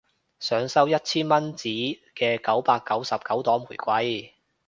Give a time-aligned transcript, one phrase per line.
[0.39, 4.33] 想收一千蚊紙摺嘅九百九十九朵玫瑰